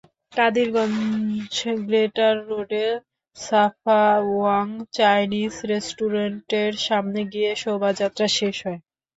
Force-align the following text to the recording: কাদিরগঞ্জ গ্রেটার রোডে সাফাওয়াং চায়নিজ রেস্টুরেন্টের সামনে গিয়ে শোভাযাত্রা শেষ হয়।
কাদিরগঞ্জ 0.33 1.55
গ্রেটার 1.83 2.35
রোডে 2.47 2.85
সাফাওয়াং 3.37 4.65
চায়নিজ 4.93 5.53
রেস্টুরেন্টের 5.69 6.73
সামনে 6.87 7.21
গিয়ে 7.33 7.51
শোভাযাত্রা 7.55 8.27
শেষ 8.37 8.55
হয়। 8.65 8.79